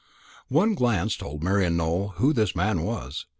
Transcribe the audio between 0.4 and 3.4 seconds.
One glance told Marian Nowell who this man was.